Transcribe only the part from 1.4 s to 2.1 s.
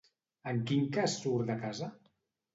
de casa?